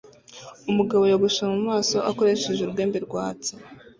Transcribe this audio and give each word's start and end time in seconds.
Umugabo 0.71 1.03
yogosha 1.11 1.43
mu 1.51 1.59
maso 1.69 1.97
akoresheje 2.11 2.61
urwembe 2.63 2.97
rwatsi 3.05 3.51